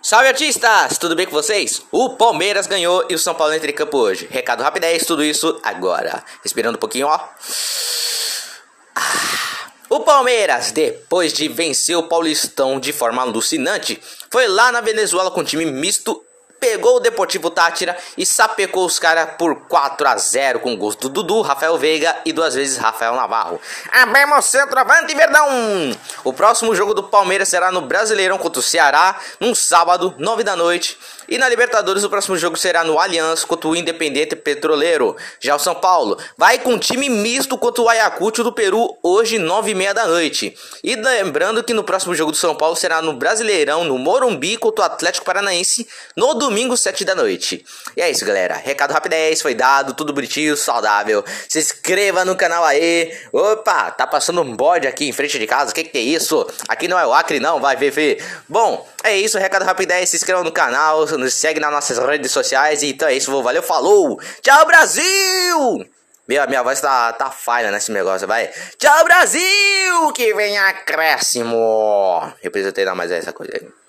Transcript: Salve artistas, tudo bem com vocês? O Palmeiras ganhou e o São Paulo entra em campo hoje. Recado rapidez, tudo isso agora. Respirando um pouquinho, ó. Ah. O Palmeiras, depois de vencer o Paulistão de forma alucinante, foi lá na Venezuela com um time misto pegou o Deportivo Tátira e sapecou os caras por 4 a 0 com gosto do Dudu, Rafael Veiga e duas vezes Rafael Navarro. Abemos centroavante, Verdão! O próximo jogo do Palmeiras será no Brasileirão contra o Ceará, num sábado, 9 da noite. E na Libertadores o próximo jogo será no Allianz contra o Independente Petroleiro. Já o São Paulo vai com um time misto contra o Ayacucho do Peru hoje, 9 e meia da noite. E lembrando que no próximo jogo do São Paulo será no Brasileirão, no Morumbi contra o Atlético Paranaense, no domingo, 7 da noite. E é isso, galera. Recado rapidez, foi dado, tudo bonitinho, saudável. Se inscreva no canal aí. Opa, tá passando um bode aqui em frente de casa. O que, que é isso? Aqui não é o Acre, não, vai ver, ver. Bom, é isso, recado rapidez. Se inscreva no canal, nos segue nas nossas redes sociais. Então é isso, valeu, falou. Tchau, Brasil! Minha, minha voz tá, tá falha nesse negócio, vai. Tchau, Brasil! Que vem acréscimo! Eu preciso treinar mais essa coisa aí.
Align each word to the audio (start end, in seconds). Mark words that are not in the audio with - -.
Salve 0.00 0.28
artistas, 0.28 0.96
tudo 0.96 1.16
bem 1.16 1.26
com 1.26 1.32
vocês? 1.32 1.82
O 1.90 2.10
Palmeiras 2.10 2.68
ganhou 2.68 3.04
e 3.10 3.16
o 3.16 3.18
São 3.18 3.34
Paulo 3.34 3.52
entra 3.52 3.68
em 3.68 3.74
campo 3.74 3.98
hoje. 3.98 4.28
Recado 4.30 4.62
rapidez, 4.62 5.04
tudo 5.04 5.24
isso 5.24 5.60
agora. 5.64 6.22
Respirando 6.42 6.76
um 6.76 6.80
pouquinho, 6.80 7.08
ó. 7.08 7.20
Ah. 8.94 9.72
O 9.90 10.00
Palmeiras, 10.00 10.70
depois 10.70 11.32
de 11.32 11.48
vencer 11.48 11.96
o 11.96 12.04
Paulistão 12.04 12.78
de 12.78 12.92
forma 12.92 13.22
alucinante, 13.22 14.00
foi 14.30 14.46
lá 14.46 14.70
na 14.70 14.80
Venezuela 14.80 15.32
com 15.32 15.40
um 15.40 15.44
time 15.44 15.64
misto 15.64 16.24
pegou 16.60 16.96
o 16.96 17.00
Deportivo 17.00 17.50
Tátira 17.50 17.96
e 18.16 18.24
sapecou 18.24 18.84
os 18.84 18.98
caras 18.98 19.30
por 19.38 19.54
4 19.68 20.08
a 20.08 20.16
0 20.16 20.60
com 20.60 20.76
gosto 20.76 21.08
do 21.08 21.22
Dudu, 21.22 21.40
Rafael 21.42 21.76
Veiga 21.78 22.16
e 22.24 22.32
duas 22.32 22.54
vezes 22.54 22.76
Rafael 22.76 23.14
Navarro. 23.14 23.60
Abemos 23.90 24.44
centroavante, 24.44 25.14
Verdão! 25.14 25.48
O 26.24 26.32
próximo 26.32 26.74
jogo 26.74 26.94
do 26.94 27.02
Palmeiras 27.02 27.48
será 27.48 27.70
no 27.70 27.80
Brasileirão 27.80 28.38
contra 28.38 28.60
o 28.60 28.62
Ceará, 28.62 29.18
num 29.40 29.54
sábado, 29.54 30.14
9 30.18 30.44
da 30.44 30.56
noite. 30.56 30.98
E 31.28 31.36
na 31.36 31.48
Libertadores 31.48 32.04
o 32.04 32.10
próximo 32.10 32.38
jogo 32.38 32.56
será 32.56 32.82
no 32.82 32.98
Allianz 32.98 33.44
contra 33.44 33.68
o 33.68 33.76
Independente 33.76 34.34
Petroleiro. 34.34 35.14
Já 35.38 35.54
o 35.56 35.58
São 35.58 35.74
Paulo 35.74 36.16
vai 36.38 36.58
com 36.58 36.72
um 36.72 36.78
time 36.78 37.08
misto 37.10 37.58
contra 37.58 37.82
o 37.82 37.88
Ayacucho 37.88 38.42
do 38.42 38.50
Peru 38.50 38.96
hoje, 39.02 39.38
9 39.38 39.70
e 39.70 39.74
meia 39.74 39.92
da 39.92 40.06
noite. 40.06 40.56
E 40.82 40.96
lembrando 40.96 41.62
que 41.62 41.74
no 41.74 41.84
próximo 41.84 42.14
jogo 42.14 42.32
do 42.32 42.36
São 42.36 42.54
Paulo 42.54 42.74
será 42.74 43.02
no 43.02 43.12
Brasileirão, 43.12 43.84
no 43.84 43.98
Morumbi 43.98 44.56
contra 44.56 44.84
o 44.84 44.86
Atlético 44.86 45.26
Paranaense, 45.26 45.86
no 46.16 46.32
domingo, 46.48 46.76
7 46.76 47.04
da 47.04 47.14
noite. 47.14 47.64
E 47.94 48.00
é 48.00 48.10
isso, 48.10 48.24
galera. 48.24 48.54
Recado 48.54 48.92
rapidez, 48.92 49.42
foi 49.42 49.54
dado, 49.54 49.92
tudo 49.92 50.12
bonitinho, 50.12 50.56
saudável. 50.56 51.22
Se 51.48 51.58
inscreva 51.58 52.24
no 52.24 52.34
canal 52.34 52.64
aí. 52.64 53.14
Opa, 53.32 53.90
tá 53.90 54.06
passando 54.06 54.40
um 54.40 54.56
bode 54.56 54.86
aqui 54.86 55.06
em 55.06 55.12
frente 55.12 55.38
de 55.38 55.46
casa. 55.46 55.70
O 55.70 55.74
que, 55.74 55.84
que 55.84 55.98
é 55.98 56.00
isso? 56.00 56.46
Aqui 56.66 56.88
não 56.88 56.98
é 56.98 57.06
o 57.06 57.12
Acre, 57.12 57.38
não, 57.38 57.60
vai 57.60 57.76
ver, 57.76 57.90
ver. 57.90 58.24
Bom, 58.48 58.86
é 59.04 59.16
isso, 59.16 59.38
recado 59.38 59.64
rapidez. 59.64 60.08
Se 60.08 60.16
inscreva 60.16 60.42
no 60.42 60.50
canal, 60.50 61.06
nos 61.06 61.34
segue 61.34 61.60
nas 61.60 61.70
nossas 61.70 61.98
redes 61.98 62.32
sociais. 62.32 62.82
Então 62.82 63.08
é 63.08 63.14
isso, 63.14 63.42
valeu, 63.42 63.62
falou. 63.62 64.18
Tchau, 64.40 64.66
Brasil! 64.66 65.86
Minha, 66.26 66.46
minha 66.46 66.62
voz 66.62 66.80
tá, 66.80 67.12
tá 67.12 67.30
falha 67.30 67.70
nesse 67.70 67.92
negócio, 67.92 68.26
vai. 68.26 68.50
Tchau, 68.78 69.04
Brasil! 69.04 70.12
Que 70.14 70.34
vem 70.34 70.56
acréscimo! 70.58 72.32
Eu 72.42 72.50
preciso 72.50 72.72
treinar 72.72 72.96
mais 72.96 73.10
essa 73.10 73.32
coisa 73.32 73.52
aí. 73.54 73.87